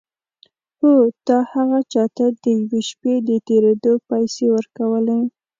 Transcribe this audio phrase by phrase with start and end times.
[0.79, 0.93] هو
[1.27, 5.19] تا هغه چا ته د یوې شپې د تېرېدو پيسې ورکولې.